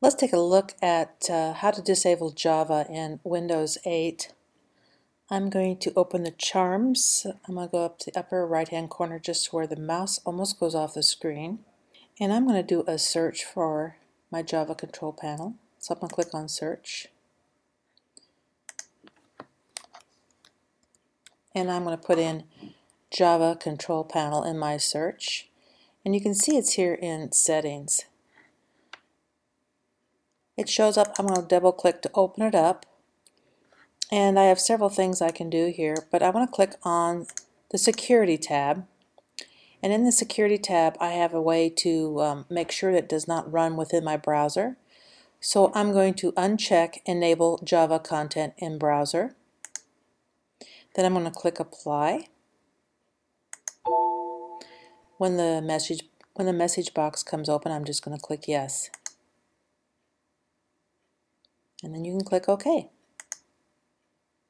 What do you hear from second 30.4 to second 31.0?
It shows